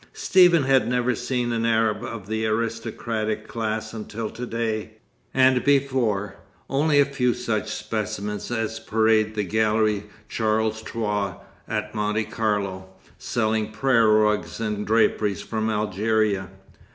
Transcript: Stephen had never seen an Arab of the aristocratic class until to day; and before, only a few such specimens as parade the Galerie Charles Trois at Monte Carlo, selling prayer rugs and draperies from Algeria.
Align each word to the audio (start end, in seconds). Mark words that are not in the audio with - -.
Stephen 0.13 0.63
had 0.63 0.87
never 0.87 1.13
seen 1.13 1.51
an 1.51 1.63
Arab 1.63 2.03
of 2.03 2.25
the 2.25 2.43
aristocratic 2.43 3.47
class 3.47 3.93
until 3.93 4.31
to 4.31 4.47
day; 4.47 4.93
and 5.31 5.63
before, 5.63 6.37
only 6.71 6.99
a 6.99 7.05
few 7.05 7.35
such 7.35 7.69
specimens 7.71 8.49
as 8.49 8.79
parade 8.79 9.35
the 9.35 9.43
Galerie 9.43 10.05
Charles 10.27 10.81
Trois 10.81 11.35
at 11.67 11.93
Monte 11.93 12.23
Carlo, 12.23 12.89
selling 13.19 13.71
prayer 13.71 14.07
rugs 14.09 14.59
and 14.59 14.87
draperies 14.87 15.43
from 15.43 15.69
Algeria. 15.69 16.49